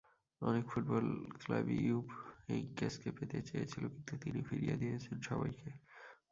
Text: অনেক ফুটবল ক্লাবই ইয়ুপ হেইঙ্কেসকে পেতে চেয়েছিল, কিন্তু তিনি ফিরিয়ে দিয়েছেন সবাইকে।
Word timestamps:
অনেক 0.41 0.63
ফুটবল 0.71 1.05
ক্লাবই 1.41 1.77
ইয়ুপ 1.85 2.07
হেইঙ্কেসকে 2.47 3.09
পেতে 3.17 3.39
চেয়েছিল, 3.41 3.83
কিন্তু 3.87 4.13
তিনি 4.23 4.39
ফিরিয়ে 4.41 4.75
দিয়েছেন 4.77 5.15
সবাইকে। 5.21 5.69